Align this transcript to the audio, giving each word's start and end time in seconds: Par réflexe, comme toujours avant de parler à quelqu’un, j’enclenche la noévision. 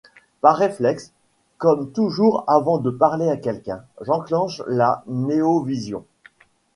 Par 0.41 0.55
réflexe, 0.57 1.11
comme 1.59 1.91
toujours 1.91 2.43
avant 2.47 2.79
de 2.79 2.89
parler 2.89 3.29
à 3.29 3.37
quelqu’un, 3.37 3.83
j’enclenche 4.01 4.63
la 4.65 5.03
noévision. 5.05 6.03